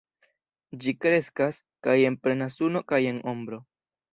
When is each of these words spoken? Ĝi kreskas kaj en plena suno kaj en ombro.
Ĝi 0.85 0.93
kreskas 1.03 1.59
kaj 1.89 1.97
en 2.09 2.19
plena 2.25 2.51
suno 2.57 2.85
kaj 2.93 3.03
en 3.13 3.25
ombro. 3.35 3.63